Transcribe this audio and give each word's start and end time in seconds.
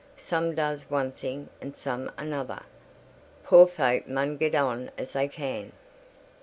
"Some 0.17 0.55
does 0.55 0.89
one 0.89 1.11
thing, 1.11 1.49
and 1.61 1.77
some 1.77 2.11
another. 2.17 2.61
Poor 3.43 3.67
folk 3.67 4.07
mun 4.07 4.35
get 4.37 4.55
on 4.55 4.89
as 4.97 5.13
they 5.13 5.27
can." 5.27 5.73